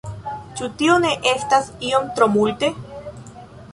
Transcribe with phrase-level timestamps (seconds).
[0.61, 2.71] Ĉu tio ne estas iom tro multe?